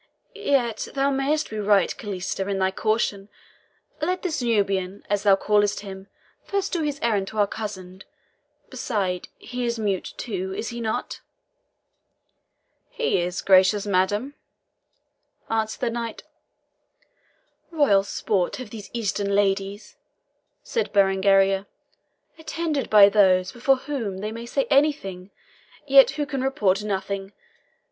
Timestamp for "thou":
0.95-1.11, 5.21-5.35